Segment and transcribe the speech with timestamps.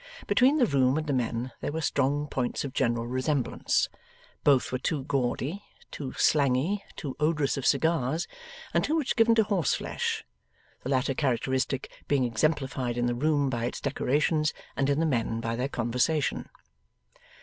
[0.25, 3.87] Between the room and the men there were strong points of general resemblance.
[4.43, 8.27] Both were too gaudy, too slangey, too odorous of cigars,
[8.73, 10.23] and too much given to horseflesh;
[10.81, 15.39] the latter characteristic being exemplified in the room by its decorations, and in the men
[15.39, 16.49] by their conversation.